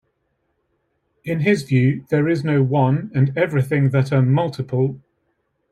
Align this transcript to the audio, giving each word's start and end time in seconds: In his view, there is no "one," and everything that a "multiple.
In 1.23 1.41
his 1.41 1.61
view, 1.61 2.07
there 2.09 2.27
is 2.27 2.43
no 2.43 2.63
"one," 2.63 3.11
and 3.13 3.31
everything 3.37 3.91
that 3.91 4.11
a 4.11 4.19
"multiple. 4.23 4.99